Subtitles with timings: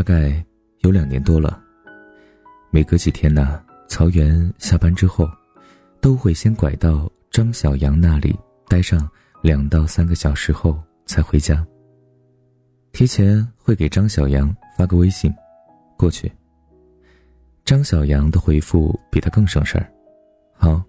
[0.00, 0.42] 大概
[0.78, 1.62] 有两年多了。
[2.70, 5.28] 每隔几天呢，曹源下班之后，
[6.00, 8.34] 都会先拐到张小阳那里
[8.66, 9.06] 待上
[9.42, 11.62] 两到三个小时后才回家。
[12.92, 15.30] 提前会给张小阳发个微信，
[15.98, 16.32] 过去。
[17.62, 19.86] 张小阳的回复比他更省事儿，
[20.56, 20.82] 好。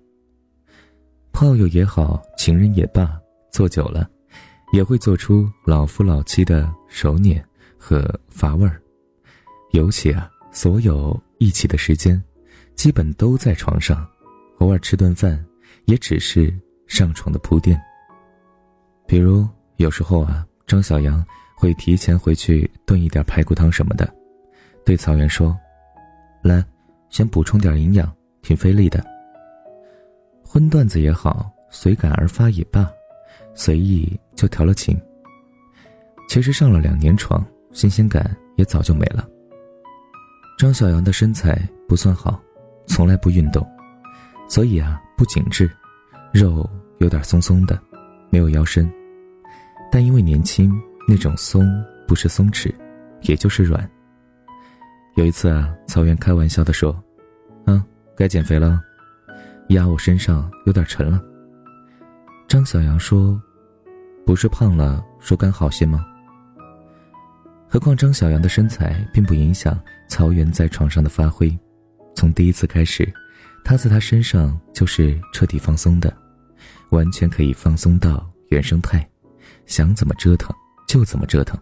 [1.34, 3.20] 炮友也好，情人也罢，
[3.51, 4.09] 做久了，
[4.71, 7.43] 也会做出老夫老妻的熟捻
[7.77, 8.81] 和乏味儿。
[9.71, 12.21] 尤其啊，所有一起的时间，
[12.75, 14.07] 基本都在床上，
[14.59, 15.43] 偶尔吃顿饭，
[15.85, 16.53] 也只是
[16.88, 17.79] 上床的铺垫。
[19.07, 24.13] 比如有时候啊，张小阳会提前回去炖一点排骨汤什么的，
[24.85, 25.57] 对曹元说
[26.43, 26.63] ：“来，
[27.10, 29.05] 先补充点营养，挺费力的。”
[30.43, 32.90] 荤段子也好，随感而发也罢，
[33.54, 34.99] 随意就调了情。
[36.27, 39.27] 其实上了两年床，新鲜感也早就没了。
[40.62, 42.40] 张小阳的身材不算好，
[42.85, 43.67] 从来不运动，
[44.48, 45.67] 所以啊不紧致，
[46.31, 47.81] 肉有点松松的，
[48.29, 48.87] 没有腰身。
[49.91, 50.71] 但因为年轻，
[51.07, 51.67] 那种松
[52.07, 52.71] 不是松弛，
[53.21, 53.89] 也就是软。
[55.15, 56.91] 有一次啊，曹元开玩笑的说
[57.65, 57.84] ：“啊，
[58.15, 58.79] 该减肥了。”
[59.70, 61.20] 压我身上有点沉了。
[62.48, 63.41] 张小阳说
[64.28, 66.06] ：“不是胖了，手感好些吗？”
[67.73, 71.57] 何况张小阳的身材并不影响曹元在床上的发挥。
[72.13, 73.09] 从第一次开始，
[73.63, 76.13] 他在他身上就是彻底放松的，
[76.89, 79.09] 完全可以放松到原生态，
[79.67, 80.53] 想怎么折腾
[80.85, 81.57] 就怎么折腾，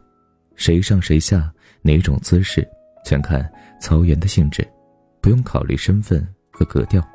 [0.56, 2.68] 谁上谁下，哪种姿势，
[3.06, 3.48] 全看
[3.80, 4.68] 曹元的兴致，
[5.22, 7.08] 不用考虑身份和格调。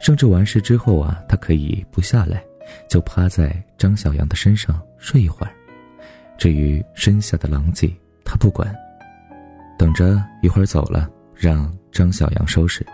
[0.00, 2.42] 甚至完事之后啊，他可以不下来，
[2.90, 5.54] 就趴在张小阳的身上睡一会儿。
[6.42, 7.88] 至于身下的狼藉，
[8.24, 8.74] 他不管，
[9.78, 12.84] 等着一会儿走了，让张小阳收拾。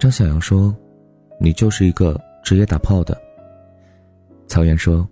[0.00, 0.74] 张小阳说
[1.38, 3.14] ：“你就是一个职业打炮的。”
[4.48, 5.06] 曹元说：“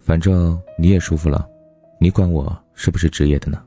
[0.00, 1.46] 反正你也舒服了，
[2.00, 3.62] 你管我是不是职业的呢？”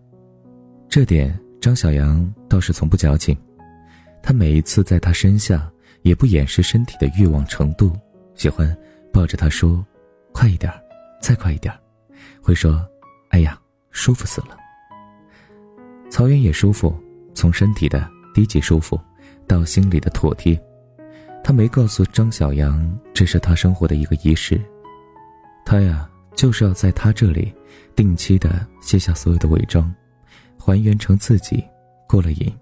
[0.90, 3.38] 这点张小阳倒是从不矫情，
[4.24, 5.72] 他每一次在他身下。
[6.02, 7.92] 也不掩饰身体的欲望程度，
[8.34, 8.76] 喜欢
[9.14, 9.86] 抱着他说
[10.34, 10.74] ：“快一点，
[11.20, 11.72] 再快一点。”
[12.42, 12.88] 会说
[13.36, 13.60] ：“哎呀，
[13.92, 14.58] 舒服死了。”
[16.10, 16.96] 曹元也舒服，
[17.34, 18.98] 从身体的低级舒服，
[19.46, 20.58] 到心里的妥帖。
[21.44, 24.60] 他没告诉张小阳，这是他生活的一个仪式。
[25.66, 27.54] 他呀，就是要在他这里，
[27.94, 29.94] 定期的卸下所有的伪装，
[30.58, 31.62] 还原成自己，
[32.08, 32.56] 过了瘾，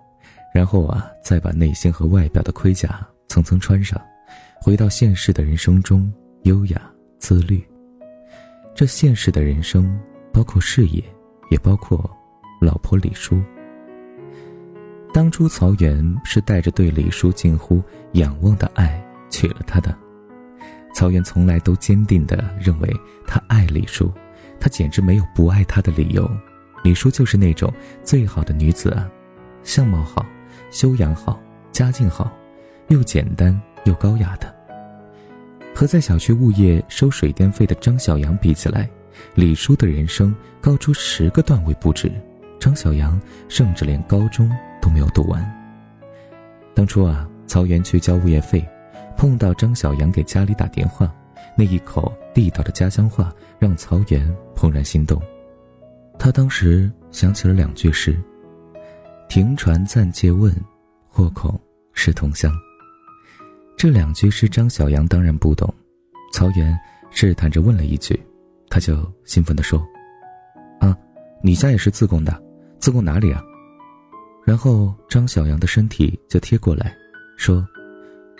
[0.55, 3.07] 然后啊，再把内心和外表的盔甲。
[3.27, 4.01] 层层穿上，
[4.59, 6.11] 回到现实的人生中，
[6.45, 6.81] 优雅
[7.19, 7.63] 自律。
[8.73, 9.99] 这现实的人生
[10.33, 11.01] 包括事业，
[11.51, 12.09] 也包括
[12.59, 13.41] 老婆李叔。
[15.13, 17.81] 当初曹元是带着对李叔近乎
[18.13, 18.99] 仰望的爱
[19.29, 19.95] 娶了她的。
[20.93, 22.89] 曹元从来都坚定地认为
[23.25, 24.11] 他爱李叔，
[24.59, 26.29] 他简直没有不爱他的理由。
[26.83, 27.71] 李叔就是那种
[28.03, 29.09] 最好的女子啊，
[29.63, 30.25] 相貌好，
[30.69, 31.39] 修养好，
[31.71, 32.31] 家境好。
[32.89, 34.53] 又简单又高雅的，
[35.73, 38.89] 和在小区物业收水电费的张小阳比起来，
[39.35, 42.11] 李叔的人生高出十个段位不止。
[42.59, 43.19] 张小阳
[43.49, 44.49] 甚至连高中
[44.81, 45.43] 都没有读完。
[46.73, 48.65] 当初啊，曹元去交物业费，
[49.17, 51.13] 碰到张小阳给家里打电话，
[51.57, 55.21] 那一口地道的家乡话让曹元怦然心动。
[56.17, 58.17] 他当时想起了两句诗
[59.27, 60.55] ：“停船暂借问，
[61.09, 61.59] 或恐
[61.93, 62.49] 是同乡。”
[63.75, 65.71] 这两句诗，张小阳当然不懂。
[66.31, 66.79] 曹元
[67.11, 68.17] 试探着问了一句，
[68.73, 69.79] 他就兴奋地说
[70.81, 70.97] ：“啊，
[71.43, 72.43] 你家也是自贡的？
[72.79, 73.39] 自贡哪里啊？”
[74.43, 76.97] 然后张小阳的身体就贴过来，
[77.37, 77.63] 说：“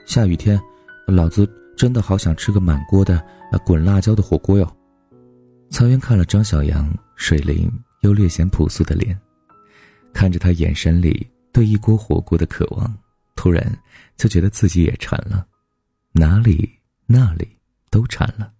[0.07, 0.59] 下雨天，
[1.05, 1.47] 老子
[1.77, 3.23] 真的好想吃个满锅的
[3.63, 4.67] 滚辣椒的火锅哟。”
[5.69, 7.71] 曹元看了张小阳水灵
[8.01, 9.15] 又略显朴素的脸，
[10.15, 12.91] 看着他眼神里对一锅火锅的渴望。
[13.35, 13.63] 突然
[14.17, 15.45] 就觉得自己也馋了，
[16.11, 16.67] 哪里
[17.05, 17.47] 那里
[17.91, 18.51] 都馋了，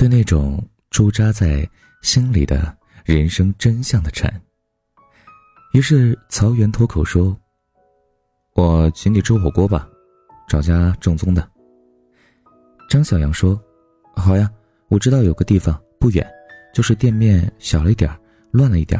[0.00, 1.68] 对那种驻扎在
[2.00, 2.74] 心里的
[3.04, 4.32] 人生真相的馋。
[5.74, 7.38] 于是曹源脱口说
[8.56, 9.86] ：“我请你吃火锅吧，
[10.48, 11.46] 找家正宗的。”
[12.88, 13.62] 张小阳说
[14.16, 14.50] ：“好呀，
[14.88, 16.26] 我知道有个地方不远，
[16.72, 18.10] 就是店面小了一点
[18.52, 18.98] 乱了一点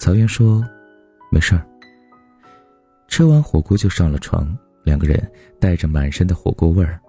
[0.00, 0.60] 曹源说
[1.30, 1.64] ：“没事儿。”
[3.06, 5.30] 吃完火锅就上了床，两个人
[5.60, 7.00] 带着满身的火锅味儿，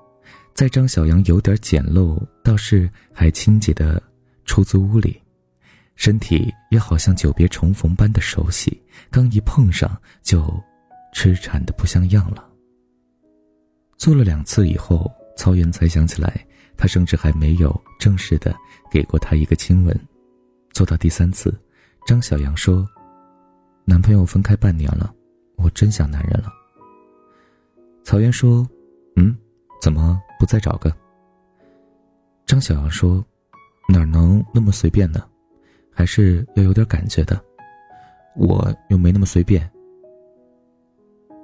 [0.59, 4.03] 在张小阳有点简陋，倒是还清洁的
[4.43, 5.17] 出租屋里，
[5.95, 8.77] 身体也好像久别重逢般的熟悉，
[9.09, 9.89] 刚一碰上
[10.21, 10.53] 就
[11.13, 12.45] 痴缠的不像样了。
[13.95, 16.45] 做了两次以后，曹原才想起来，
[16.75, 18.53] 他甚至还没有正式的
[18.91, 19.97] 给过他一个亲吻。
[20.73, 21.57] 做到第三次，
[22.05, 22.85] 张小杨说
[23.87, 25.15] ：“男朋友分开半年了，
[25.55, 26.51] 我真想男人了。”
[28.03, 28.67] 曹原说
[29.15, 29.33] ：“嗯，
[29.81, 30.93] 怎么不再找个？”
[32.45, 33.23] 张小杨说
[33.87, 35.23] ：“哪能那么随便呢？”
[35.91, 37.37] 还是要有点感觉的，
[38.35, 39.69] 我又没那么随便。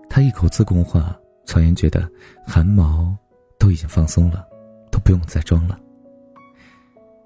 [0.09, 1.13] 他一口自贡话，
[1.45, 2.09] 曹岩觉得
[2.47, 3.13] 汗毛
[3.59, 4.47] 都已经放松了，
[4.89, 5.77] 都不用再装了。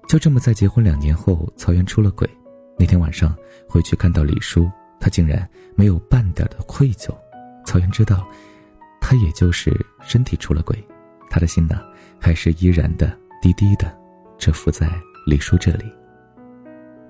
[0.08, 2.28] 就这么在结婚两年后，曹岩出了轨。
[2.76, 3.36] 那天晚上
[3.68, 4.68] 回去看到李叔，
[4.98, 7.14] 他竟然没有半点的愧疚。
[7.64, 8.26] 曹岩知道，
[9.00, 9.70] 他也就是
[10.02, 10.84] 身体出了轨，
[11.30, 11.80] 他的心呢，
[12.20, 13.90] 还是依然的低低的
[14.36, 14.90] 蛰伏在
[15.26, 15.84] 李叔这里。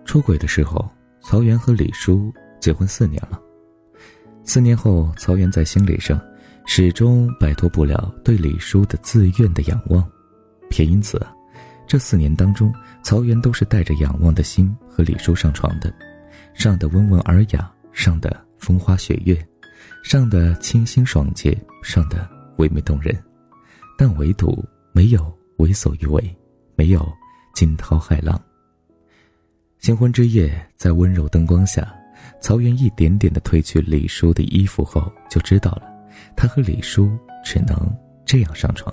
[0.04, 0.88] 出轨的时候，
[1.20, 3.40] 曹原和李叔结婚四年了。
[4.44, 6.20] 四年后，曹原在心理上
[6.66, 10.06] 始终摆脱不了对李叔的自愿的仰望，
[10.76, 11.20] 也因此，
[11.86, 15.92] 这四年当中，曹原都是带着仰望的心和李叔上床的，
[16.52, 19.36] 上的温文尔雅，上的风花雪月，
[20.02, 23.16] 上的清新爽洁，上的唯美动人，
[24.02, 26.34] 但唯独没有为所欲为，
[26.74, 27.06] 没有
[27.52, 28.40] 惊涛骇浪。
[29.78, 31.94] 新婚之夜，在温柔灯光下，
[32.40, 35.82] 曹原一点点的褪去李叔的衣服后，就知道了，
[36.34, 37.14] 他和李叔
[37.44, 37.94] 只能
[38.24, 38.90] 这样上床。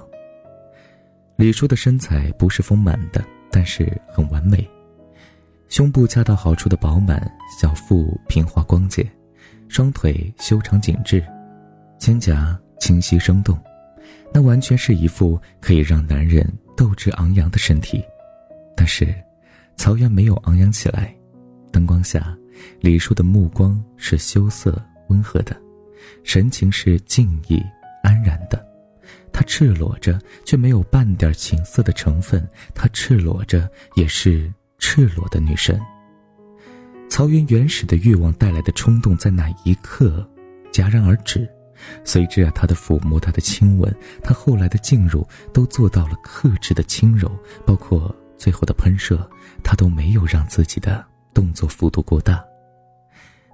[1.38, 4.69] 李叔的身材不是丰满的，但是很完美，
[5.69, 9.09] 胸部恰到好处的饱满，小腹平滑光洁，
[9.69, 11.25] 双腿修长紧致，
[11.98, 13.57] 肩胛清晰生动，
[14.37, 18.03] 那完全是一副可以让男人斗志昂扬的身体，
[18.75, 19.11] 但是。
[19.77, 21.11] 曹原没有昂扬起来，
[21.71, 22.37] 灯光下，
[22.79, 24.79] 李叔的目光是羞涩
[25.09, 25.55] 温和的，
[26.23, 27.59] 神情是静逸
[28.03, 28.63] 安然的。
[29.31, 32.39] 他赤裸着，却没有半点情色的成分；
[32.75, 35.79] 他赤裸着，也是赤裸的女神。
[37.09, 40.27] 曹原原始的欲望带来的冲动，在那一刻
[40.71, 41.47] 戛然而止，
[42.03, 43.94] 随之啊，他的抚摸，他的亲吻，
[44.24, 47.31] 他后来的进入，都做到了克制的轻柔，
[47.65, 48.15] 包括。
[48.39, 49.27] 最后的喷射，
[49.63, 51.03] 他都没有让自己的
[51.33, 52.39] 动作幅度过大。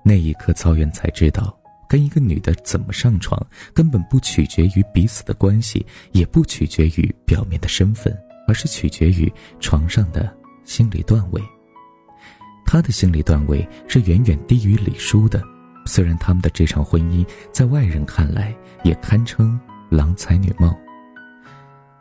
[0.04, 3.42] 那一刻，曹原才知道，跟一个女的怎么上床，
[3.74, 8.14] 根本不取决于彼此的关系，也不取决于表面的身份，
[8.46, 9.32] 而是取决于
[9.62, 10.30] 床上的
[10.66, 11.42] 心理段位。
[12.66, 15.42] 他的心理段位是远远低于李叔的，
[15.86, 19.60] 虽然他们的这场婚姻在外人看来也堪称
[19.90, 20.76] 郎才女貌。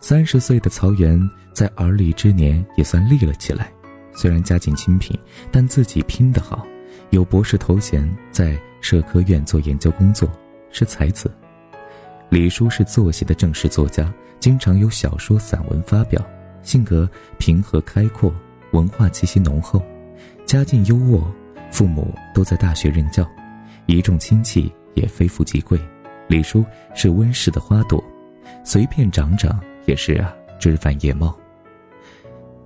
[0.01, 1.21] 三十岁的曹原
[1.53, 3.73] 在而立之年也算立了起来，
[4.13, 5.19] 虽然家境清贫，
[5.51, 6.67] 但自己拼得好，
[7.11, 10.29] 有博士头衔，在社科院做研究工作，
[10.71, 11.31] 是才子。
[12.31, 16.25] 李叔是作协的正式作家，经常有小说、散文发表，
[16.63, 17.09] 性格
[17.39, 18.35] 平和开阔，
[18.73, 19.85] 文化气息浓厚，
[20.47, 21.23] 家境优渥，
[21.71, 23.25] 父母都在大学任教，
[23.87, 25.81] 一众亲戚也非富即贵。
[26.29, 28.03] 李叔是温室的花朵，
[28.65, 29.61] 随便长长。
[29.87, 31.37] 也是啊，枝繁叶茂，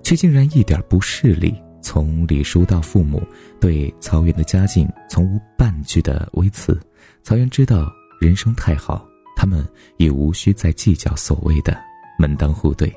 [0.03, 1.55] 却竟然一点不势利。
[1.81, 3.23] 从李叔到父母
[3.59, 6.79] 对曹原的家境从无半句的微词，
[7.23, 9.03] 曹原知道人生太好，
[9.35, 11.75] 他们也无需再计较所谓的
[12.19, 12.93] 门当户对。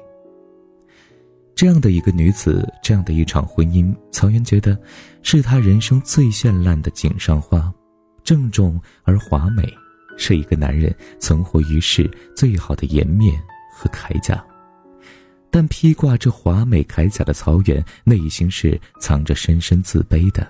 [1.55, 4.79] 这样的一个女子，这样的一场婚姻，曹原觉得
[5.23, 7.73] 是他人生最绚烂的锦上花，
[8.25, 9.73] 郑重而华美，
[10.17, 13.41] 是一个男人存活于世最好的颜面。
[13.73, 14.45] 和铠甲，
[15.51, 20.47] 但披挂这华美铠甲的曹原内心是藏着深深自卑的。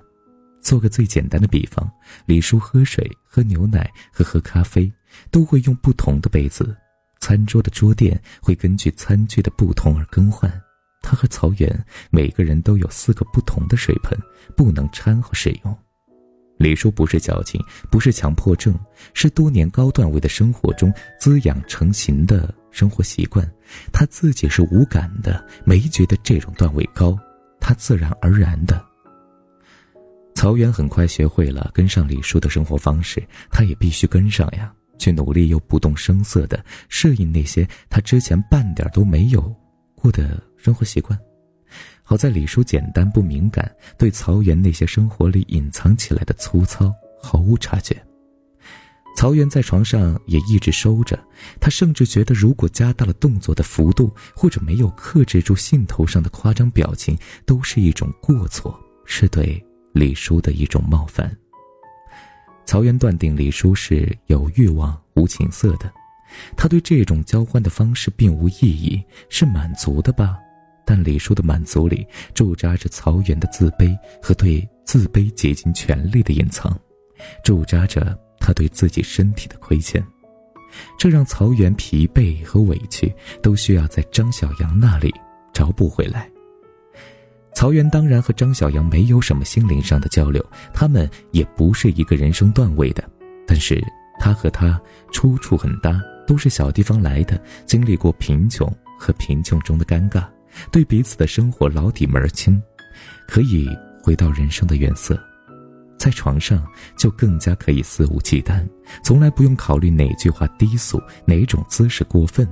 [0.60, 1.88] 做个最简单的比方，
[2.26, 4.92] 李叔喝水、喝牛奶和喝咖啡
[5.30, 6.76] 都会用不同的杯子，
[7.20, 10.52] 餐桌的桌垫会根据餐具的不同而更换。
[11.00, 14.18] 他和曹原每个人都有四个不同的水盆，
[14.56, 15.78] 不能掺和使用。
[16.60, 17.58] 李叔不是矫情，
[17.90, 18.78] 不是强迫症，
[19.14, 23.50] 是多年高段位的生活中滋养成型的生活习惯。
[23.90, 27.18] 他自己是无感的，没觉得这种段位高，
[27.60, 28.78] 他自然而然的。
[30.34, 39.40] 曹原很快学会了跟上李叔的生活方式，他也必须跟上呀，去努力又不动声色的适应那些他之前半点都没有
[39.94, 41.18] 过的生活习惯。
[42.10, 47.96] 好在李叔简单不敏感，对曹原那些生活里隐藏起来的粗糙毫无察觉。
[49.16, 51.16] 曹原在床上也一直收着，
[51.60, 58.76] 他甚至觉得如果加大了动作的幅度，或者没有克制住兴头上的夸张表情，都是一种过错，
[59.06, 61.30] 是对李叔的一种冒犯。
[62.64, 65.88] 曹原断定李叔是有欲望、无情色的，
[66.56, 70.36] 他对这种交换的方式并无异议，是满足的吧？
[70.90, 72.04] 但李叔的满足里
[72.34, 76.76] 驻扎着曹原的自卑和对自卑竭尽全力的隐藏，
[77.44, 80.04] 驻扎着他对自己身体的亏欠，
[80.98, 85.14] 这让曹原疲惫和委屈都需要在张小阳那里
[85.54, 86.28] 找补回来。
[87.54, 90.44] 曹原当然和张小阳没有什么心灵上的交流，
[90.74, 93.08] 他们也不是一个人生段位的，
[93.46, 93.80] 但是
[94.18, 94.80] 他和他
[95.12, 98.68] 出处很搭，都是小地方来的，经历过贫穷
[98.98, 100.26] 和贫穷中的尴尬。
[100.70, 102.60] 对彼此的生活老底门清，
[103.26, 103.68] 可以
[104.02, 105.18] 回到人生的原色，
[105.98, 106.66] 在床上
[106.96, 108.66] 就更加可以肆无忌惮，
[109.02, 112.48] 从来不用考虑哪句话低俗，哪种姿势过分。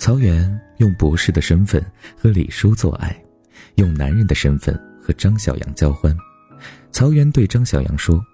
[0.00, 1.84] 曹原用博士的身份
[2.16, 3.16] 和李叔做爱，
[3.76, 6.16] 用男人的身份和张小阳交欢。
[6.92, 8.24] 曹原对张小阳说：“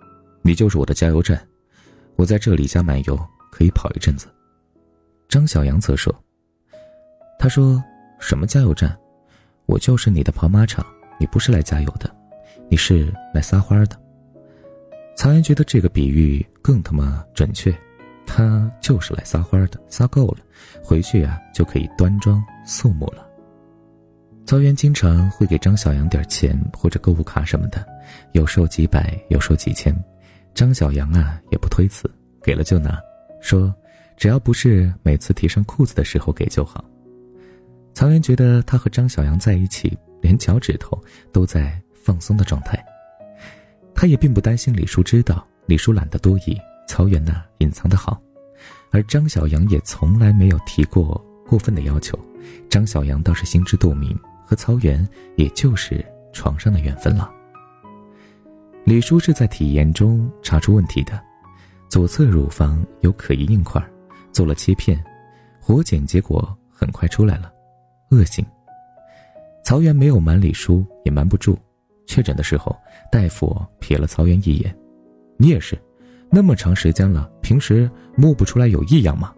[0.42, 1.46] 你就是我的加油站，
[2.16, 3.18] 我在这里加满油
[3.50, 4.26] 可以跑一阵子。”
[5.28, 6.14] 张小阳则说
[7.38, 7.82] ：“他说。”
[8.18, 8.96] 什么加油站？
[9.66, 10.84] 我就是你的跑马场，
[11.18, 12.14] 你不是来加油的，
[12.68, 13.98] 你是来撒欢的。
[15.16, 17.74] 曹岩觉得这个比喻更他妈准确，
[18.26, 20.38] 他就是来撒欢的，撒够了，
[20.82, 23.26] 回去呀就可以端庄肃穆了。
[24.44, 27.86] 曹岩经常会给张小阳点钱或者购物卡什么的，
[28.32, 29.94] 有时候几百，有时候几千。
[30.52, 32.10] 张小阳啊也不推辞，
[32.42, 33.00] 给了就拿，
[33.40, 33.74] 说
[34.16, 36.84] 只要不是每次提上裤子的时候给就好。
[37.94, 41.00] 曹原觉得他和张小阳在一起，连脚趾头
[41.32, 42.84] 都在放松的状态。
[43.94, 46.58] 他也并不担心李叔知道，李叔懒得多疑，
[46.88, 48.20] 曹原呢隐藏的好。
[48.90, 52.18] 而张小阳也从来没有提过过分的要求，
[52.68, 57.30] 张小阳倒是心知肚明，和曹原也就是床上的缘分了。
[58.84, 61.20] 李叔是在体验中查出问题的，
[61.88, 63.82] 左侧乳房有可疑硬块，
[64.32, 65.02] 做了切片，
[65.60, 67.53] 活检结果很快出来了。
[68.14, 68.44] 恶性。
[69.64, 71.58] 曹原没有瞒李叔，也瞒不住。
[72.06, 72.76] 确诊的时候，
[73.10, 74.74] 大夫瞥了曹原一眼
[75.36, 75.76] ：“你也是，
[76.30, 79.34] 那么长时间了，平时摸不出来有异样吗？”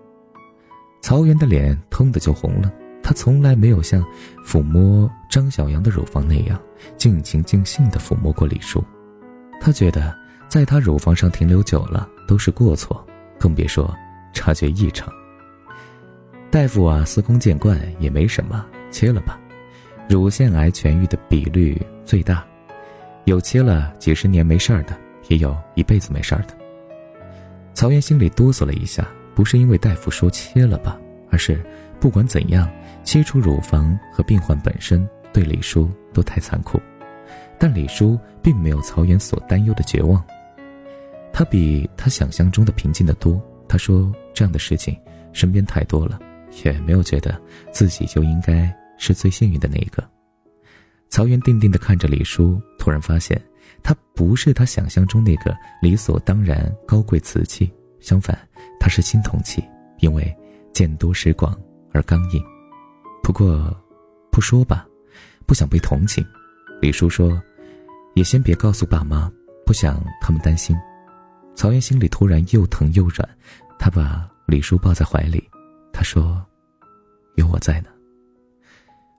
[1.00, 2.73] 曹原的脸腾的就红了。
[3.02, 4.04] 他从来没有像
[4.45, 6.61] 抚摸张小阳的乳房那样
[6.97, 8.83] 尽情尽兴的抚摸过李叔。
[9.61, 10.12] 他觉得，
[10.49, 13.06] 在他乳房上停留久了都是过错，
[13.38, 13.95] 更别说
[14.35, 15.09] 察觉异常。
[16.56, 19.38] 大夫啊，司空见惯也没什么，切了吧。
[20.08, 22.42] 乳腺癌痊愈的比率最大，
[23.26, 24.96] 有切了几十年没事儿的，
[25.28, 26.56] 也有一辈子没事儿的。
[27.75, 30.98] 曹原心里哆嗦了一下，不是因为大夫说切了吧，
[31.30, 31.62] 而是
[32.00, 32.66] 不管怎样，
[33.04, 36.80] 切除乳房和病患本身对李叔都太残酷。
[37.58, 40.25] 但李叔并没有曹原所担忧的绝望，
[41.34, 43.38] 他比他想象中的平静的多。
[43.68, 44.96] 他说：“这样的事情
[45.34, 46.18] 身边太多了。”
[46.64, 47.40] 也没有觉得
[47.72, 50.02] 自己就应该是最幸运的那一个。
[51.08, 53.40] 曹原定定的看着李叔，突然发现
[53.82, 58.36] 他不是他想象中那个理所当然高贵瓷器，相反，
[58.80, 59.62] 他是青铜器，
[60.00, 60.36] 因为
[60.72, 61.56] 见多识广
[61.92, 62.42] 而刚硬。
[63.22, 63.75] 不过，
[64.30, 64.86] 不说吧，
[65.46, 66.25] 不想被同情。
[66.82, 67.40] 李叔说
[68.14, 69.30] ：“也先别告诉爸妈，
[69.64, 70.76] 不想他们担心。”
[71.54, 73.28] 曹原心里突然又疼又软，
[73.78, 75.45] 他把李叔抱在怀里。
[75.96, 76.44] 他说
[77.36, 77.88] ：“有我在呢。”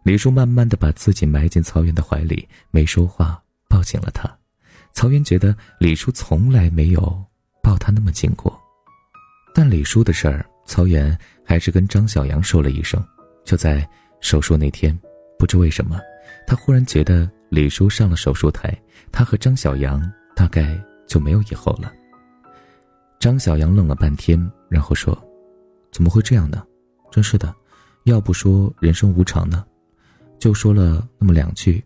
[0.06, 4.30] 李叔慢慢的把自己埋进曹原的怀里，没说话，抱紧了他。
[4.94, 7.02] 曹原觉得李叔从来没有
[7.64, 8.56] 抱他那么紧过。
[9.56, 13.04] 但李叔的事儿，曹原还是跟张小阳说了一声。
[13.44, 13.90] 就在
[14.22, 14.96] 手术那天，
[15.40, 16.00] 不知为什么，
[16.46, 18.72] 他忽然觉得李叔上了手术台，
[19.12, 20.00] 他和张小阳
[20.36, 21.92] 大概就没有以后了。
[23.20, 25.27] 张小阳愣了半天，然后说。
[25.98, 26.64] 怎么会这样呢？
[27.10, 27.52] 真是的，
[28.04, 29.66] 要不说人生无常呢，
[30.38, 31.84] 就说了那么两句，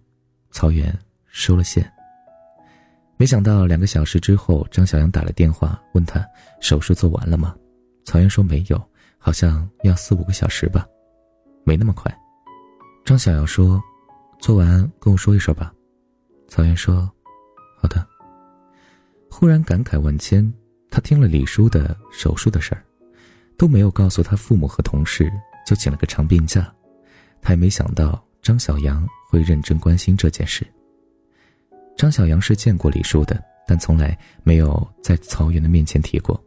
[0.52, 0.94] 曹原
[1.28, 1.90] 收了线。
[3.16, 6.28] 没想到两个小时之后，张小阳打了电话问他
[6.60, 7.56] 手术做完了吗？
[8.04, 8.78] 曹原说没有，
[9.18, 10.86] 好像要四五个小时吧，
[11.64, 12.14] 没那么快。
[13.06, 13.82] 张小阳说
[14.42, 15.74] ：“做完跟我说一声吧。”
[16.52, 17.10] 曹原说
[17.80, 18.06] ：“好的。”
[19.32, 20.54] 忽然感慨万千，
[20.90, 22.84] 他听了李叔的手术的事儿。
[23.62, 25.32] 都没有告诉他父母和同事，
[25.68, 26.74] 就请了个长病假。
[27.44, 30.66] 他也没想到张小阳会认真关心这件事。
[31.96, 36.44] 张小阳是见过李叔的，但从来没有在曹原的面前提过。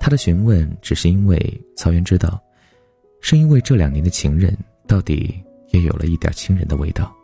[0.00, 2.42] 他的询问只是因为曹原知道，
[3.20, 7.14] 是因为这两年的情人到底也有了一点亲人的味道。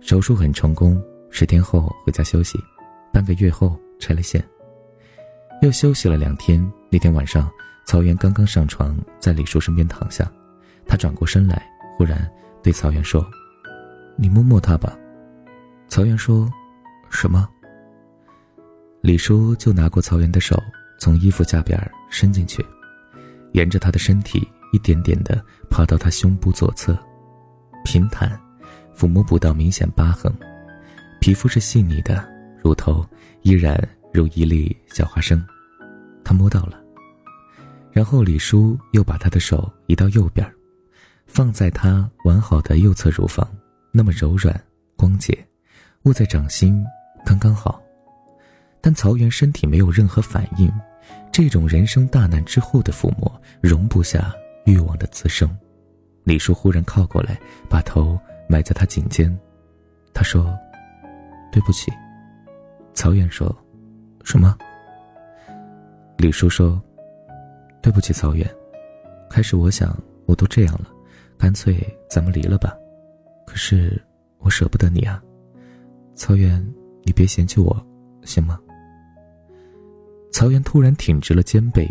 [0.00, 1.00] 手术很成功，
[1.30, 2.58] 十天后回家休息，
[3.12, 4.44] 半个月后拆了线。
[5.62, 7.48] 又休息了两天，那天晚上，
[7.86, 10.30] 曹元刚刚上床，在李叔身边躺下，
[10.84, 12.28] 他转过身来，忽然
[12.60, 13.24] 对曹元说
[14.18, 14.98] ：“你摸摸他吧。”
[15.86, 16.50] 曹元说
[17.08, 17.48] ：“什么？”
[19.02, 20.60] 李叔就拿过曹元的手，
[20.98, 22.64] 从衣服下边伸进去，
[23.52, 25.40] 沿着他的身体一点点的
[25.70, 26.98] 爬到他胸部左侧，
[27.84, 28.36] 平坦，
[28.96, 30.32] 抚摸不到明显疤痕，
[31.20, 32.28] 皮肤是细腻的，
[32.64, 33.06] 乳头
[33.42, 33.80] 依然
[34.12, 35.40] 如一粒小花生，
[36.24, 36.82] 他摸到了。
[37.96, 40.46] 然后李叔又把他的手移到右边，
[41.26, 43.48] 放在他完好的右侧乳房，
[43.90, 44.54] 那么柔软
[44.98, 45.34] 光洁，
[46.02, 46.84] 握在掌心
[47.24, 47.82] 刚刚好。
[48.82, 50.70] 但曹元身体没有任何反应，
[51.32, 54.30] 这种人生大难之后的抚摸容不下
[54.66, 55.48] 欲望的滋生。
[56.22, 59.34] 李叔忽然靠过来，把头埋在他颈间，
[60.12, 60.54] 他说
[61.50, 61.90] ：“对不起。”
[62.92, 63.56] 曹元说
[64.22, 64.54] ：“什么？”
[66.18, 66.78] 李叔说
[67.86, 68.44] ：“对不起，曹元。
[69.30, 70.90] 开始我想我都这样了，
[71.38, 71.78] 干脆
[72.10, 72.76] 咱们离了吧。
[73.46, 74.02] 可是
[74.38, 75.22] 我舍不得你啊，
[76.12, 76.60] 曹元，
[77.04, 77.86] 你别嫌弃我，
[78.24, 78.58] 行吗？”
[80.34, 81.88] 曹元突然挺直了肩背，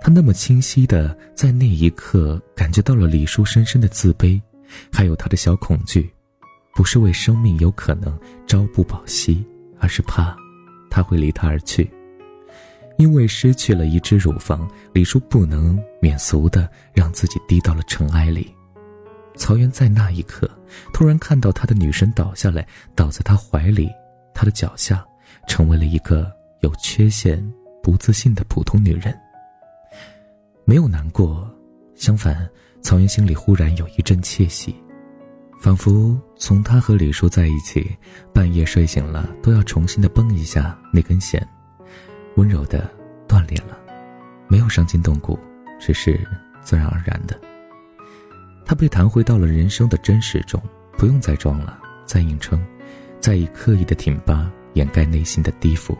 [0.00, 4.40] 他那么清晰的在那一刻感觉到了李叔深深的自卑，
[4.90, 6.10] 还有他的小恐惧，
[6.74, 9.44] 不是为生命有可能朝不保夕，
[9.78, 10.34] 而是怕
[10.88, 11.90] 他会离他而去。
[13.00, 18.54] 因为失去了一只乳房，李叔不能免俗的让自己低到了尘埃里。
[19.36, 20.46] 曹元在那一刻
[20.92, 23.88] 突然看到他的女神倒下来，倒在他怀里，
[24.34, 25.02] 他的脚下
[25.48, 27.42] 成为了一个有缺陷。
[27.82, 29.18] 不自信的普通女人，
[30.66, 31.50] 没有难过，
[31.94, 32.46] 相反，
[32.82, 34.76] 曹云心里忽然有一阵窃喜，
[35.58, 37.96] 仿佛从他和李叔在一起，
[38.34, 41.42] 半夜睡醒了都要重新的绷一下那根弦，
[42.36, 42.90] 温柔的
[43.28, 43.78] 断裂了，
[44.48, 45.38] 没有伤筋动骨，
[45.80, 46.20] 只是
[46.60, 47.38] 自然而然的。
[48.64, 50.62] 他被弹回到了人生的真实中，
[50.96, 52.64] 不用再装了，再硬撑，
[53.18, 55.96] 再以刻意的挺拔掩盖内心的低伏。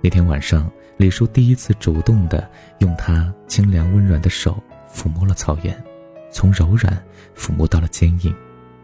[0.00, 0.70] 那天晚上。
[0.98, 5.84] 李叔第一次主动的用他清凉温软的手抚摸了草原，
[6.30, 6.96] 从柔软
[7.34, 8.32] 抚摸到了坚硬。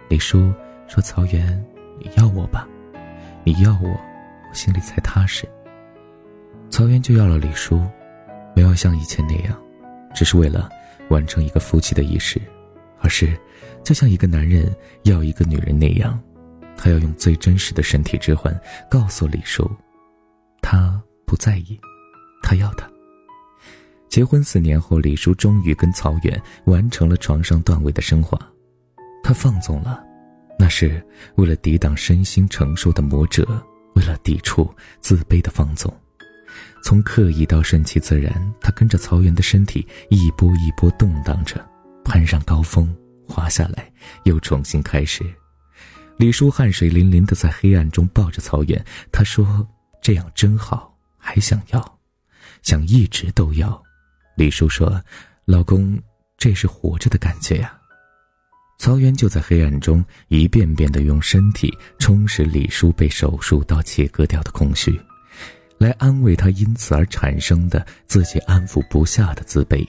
[0.08, 0.52] 李叔
[0.88, 1.64] 说：“草原，
[2.00, 2.66] 你要我吧？
[3.44, 5.48] 你要我，我心里才踏实。”
[6.70, 7.84] 曹原就要了李叔，
[8.54, 9.60] 没有像以前那样，
[10.14, 10.68] 只是为了
[11.10, 12.40] 完成一个夫妻的仪式，
[13.00, 13.36] 而是
[13.82, 16.20] 就像一个男人要一个女人那样，
[16.76, 18.56] 他要用最真实的身体之魂
[18.88, 19.68] 告诉李叔，
[20.60, 21.78] 他不在意。
[22.42, 22.88] 他要他。
[24.08, 28.38] 结婚四年后，李叔终于跟曹远完成了床上段位的升华。
[29.22, 30.02] 他放纵了，
[30.58, 31.04] 那是
[31.34, 33.44] 为了抵挡身心承受的魔折，
[33.96, 35.92] 为了抵触自卑的放纵。
[36.88, 41.62] 从刻意到顺其自然，他跟着曹原的身体一波一波动荡着，
[42.02, 42.96] 攀上高峰，
[43.26, 45.22] 滑下来，又重新开始。
[46.16, 49.68] 李叔汗水淋淋的在黑暗中抱着曹远，他说
[50.00, 51.98] ：“这样真好，还想要。”
[52.64, 53.82] 想一直都要，
[54.34, 54.98] 李叔说
[55.44, 56.00] ：“老公，
[56.38, 57.78] 这是活着的感觉呀。”
[58.80, 64.98] 曹元就在黑暗中一遍遍的用身体充实李叔被手术刀切割掉的空虚，
[65.78, 69.86] 来安慰他因此而产生的自己安抚不下的自卑。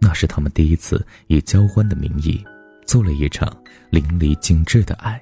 [0.00, 2.44] 那是他们第一次以交欢的名义
[2.86, 3.50] 做了一场
[3.90, 5.20] 淋漓尽致的爱。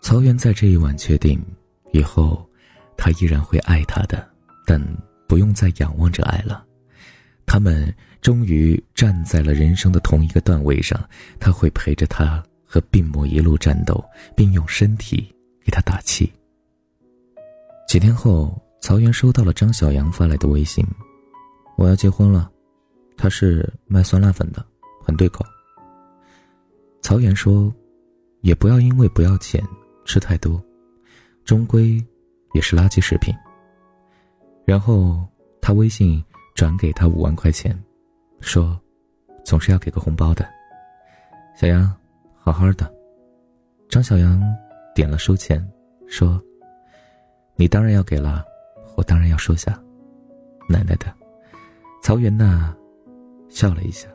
[0.00, 1.44] 曹元在这一晚确定，
[1.92, 2.48] 以后
[2.96, 4.26] 他依然会爱她的，
[4.64, 4.80] 但。
[5.28, 6.64] 不用再仰望着爱了，
[7.46, 10.96] 他们终于站在了人生的同一个段位上。
[11.40, 14.04] 他会陪着他和病魔一路战斗，
[14.36, 15.28] 并用身体
[15.64, 16.32] 给他打气。
[17.88, 20.86] 几天后，曹原收到了张小阳发来的微信
[21.76, 22.50] ：“我要结婚了。”
[23.18, 24.64] 他是卖酸辣粉的，
[25.02, 25.44] 很对口。
[27.00, 27.74] 曹原说
[28.42, 29.62] ：“也不要因为不要钱
[30.04, 30.62] 吃太多，
[31.44, 32.04] 终归
[32.52, 33.34] 也是垃圾食品。”
[34.66, 35.26] 然后
[35.60, 36.22] 他微信
[36.54, 37.76] 转给他五万块钱，
[38.40, 38.78] 说
[39.44, 40.46] ：“总是要给个红包的。”
[41.56, 41.92] 小杨，
[42.34, 42.92] 好好的。
[43.88, 44.42] 张小杨
[44.94, 45.66] 点了收钱，
[46.06, 46.40] 说
[47.56, 48.44] ：“你当然要给了，
[48.96, 49.78] 我当然要收下。”
[50.68, 51.06] 奶奶的，
[52.02, 52.74] 曹元娜，
[53.48, 54.08] 笑了一下，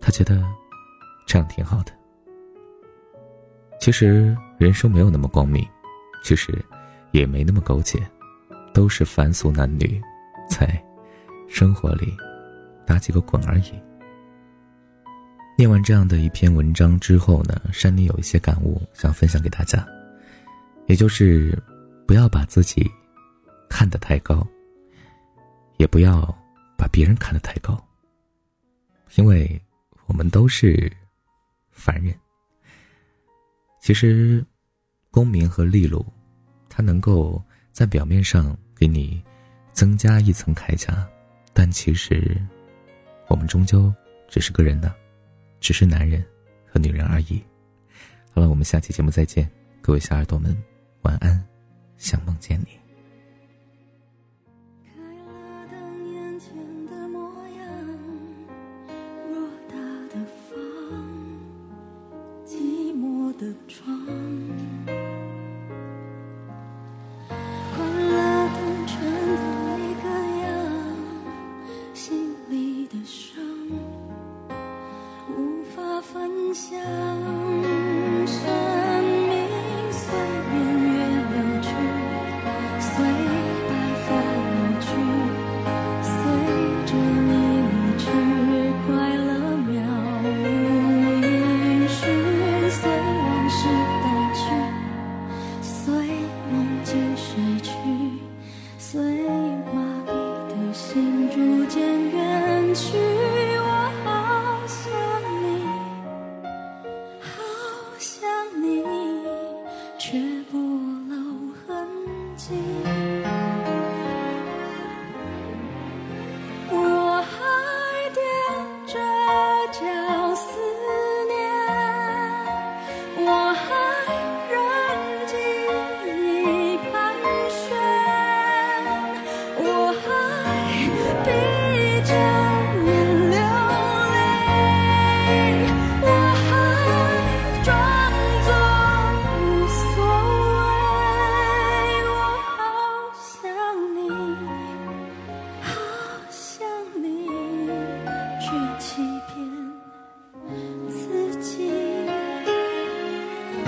[0.00, 0.44] 她觉得
[1.26, 1.92] 这样挺好的。
[3.80, 5.66] 其实人生没有那么光明，
[6.22, 6.52] 其实
[7.12, 7.98] 也没那么苟且。
[8.74, 10.00] 都是凡俗男女，
[10.48, 10.80] 在
[11.48, 12.14] 生活里
[12.86, 13.72] 打几个滚而已。
[15.56, 19.84] 念完这样的一篇文章之后呢，山里有一些感悟想分享给大家。
[20.86, 21.58] 也就是
[22.06, 22.88] 不要把自己
[23.68, 24.46] 看得太高，
[25.76, 26.22] 也不要
[26.76, 27.78] 把别人看得太高，
[29.16, 29.60] 因为
[30.06, 30.90] 我们都是
[31.70, 32.14] 凡人。
[33.80, 34.44] 其实，
[35.10, 36.04] 功名和利禄，
[36.68, 39.22] 它能够在表面上给你
[39.72, 41.08] 增加一层铠甲，
[41.52, 42.36] 但其实，
[43.28, 43.92] 我们终究
[44.28, 44.94] 只是个人的，
[45.60, 46.24] 只是男人
[46.66, 47.42] 和女人而已。
[48.32, 49.50] 好了，我们下期节目再见，
[49.80, 50.56] 各位小耳朵们，
[51.02, 51.42] 晚安，
[51.96, 52.77] 想梦见你。
[101.38, 103.07] 逐渐远去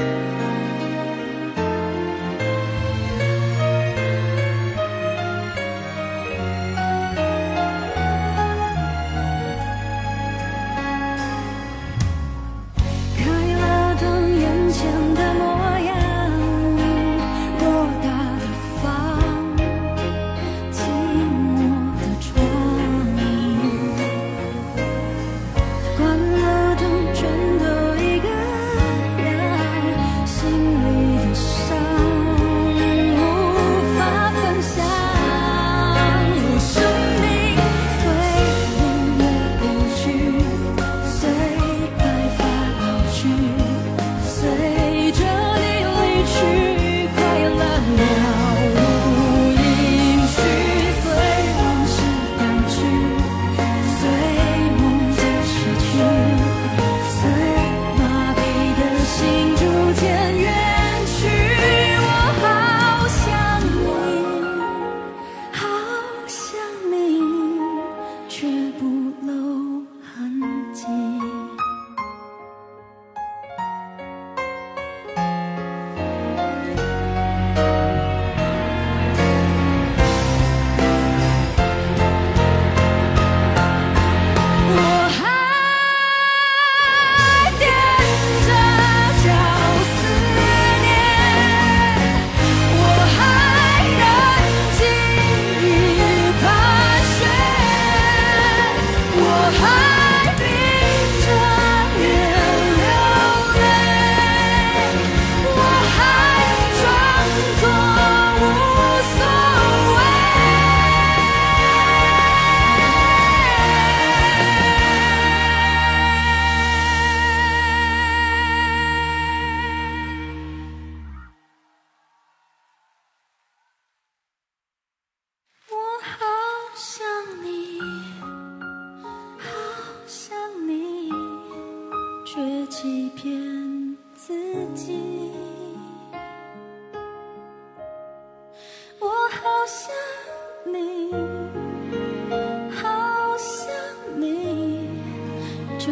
[0.01, 0.30] 就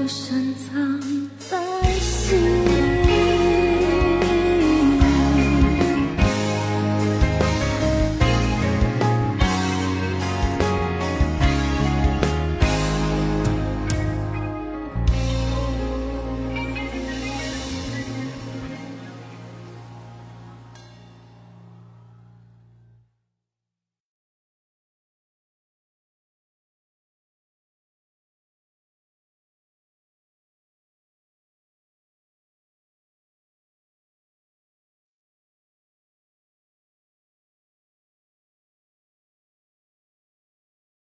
[0.08, 0.47] 算。